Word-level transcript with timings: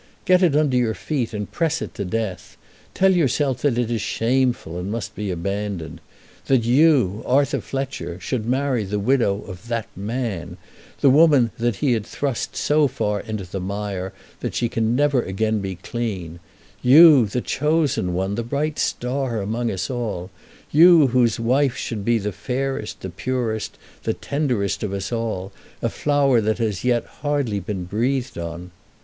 Get 0.25 0.41
it 0.41 0.55
under 0.55 0.75
your 0.75 0.95
feet 0.95 1.31
and 1.31 1.51
press 1.51 1.79
it 1.79 1.93
to 1.93 2.03
death. 2.03 2.57
Tell 2.95 3.11
yourself 3.13 3.61
that 3.61 3.77
it 3.77 3.91
is 3.91 4.01
shameful 4.01 4.79
and 4.79 4.91
must 4.91 5.13
be 5.13 5.29
abandoned. 5.29 6.01
That 6.47 6.63
you, 6.63 7.21
Arthur 7.27 7.61
Fletcher, 7.61 8.19
should 8.19 8.47
marry 8.47 8.83
the 8.83 8.97
widow 8.97 9.43
of 9.43 9.67
that 9.67 9.85
man, 9.95 10.57
the 11.01 11.11
woman 11.11 11.51
that 11.59 11.75
he 11.75 11.93
had 11.93 12.03
thrust 12.07 12.55
so 12.55 12.87
far 12.87 13.19
into 13.19 13.43
the 13.43 13.59
mire 13.59 14.11
that 14.39 14.55
she 14.55 14.69
can 14.69 14.95
never 14.95 15.21
again 15.21 15.59
be 15.59 15.75
clean; 15.75 16.39
you, 16.81 17.27
the 17.27 17.39
chosen 17.39 18.15
one, 18.15 18.33
the 18.33 18.41
bright 18.41 18.79
star 18.79 19.39
among 19.39 19.69
us 19.69 19.87
all; 19.87 20.31
you, 20.71 21.09
whose 21.09 21.39
wife 21.39 21.77
should 21.77 22.03
be 22.03 22.17
the 22.17 22.31
fairest, 22.31 23.01
the 23.01 23.11
purest, 23.11 23.77
the 24.01 24.15
tenderest 24.15 24.81
of 24.81 24.93
us 24.93 25.11
all, 25.11 25.51
a 25.79 25.89
flower 25.89 26.41
that 26.41 26.57
has 26.57 26.83
yet 26.83 27.03
been 27.03 27.11
hardly 27.21 27.59
breathed 27.59 28.39
on! 28.39 28.71